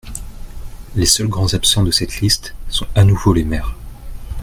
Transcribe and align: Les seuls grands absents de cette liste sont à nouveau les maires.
Les 0.95 1.05
seuls 1.05 1.27
grands 1.27 1.53
absents 1.53 1.83
de 1.83 1.91
cette 1.91 2.21
liste 2.21 2.55
sont 2.69 2.87
à 2.95 3.03
nouveau 3.03 3.33
les 3.33 3.43
maires. 3.43 3.75